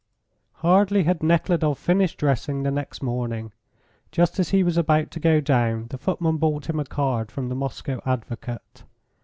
[0.65, 3.51] Hardly had Nekhludoff finished dressing the next morning,
[4.11, 7.49] just as he was about to go down, the footman brought him a card from
[7.49, 8.83] the Moscow advocate.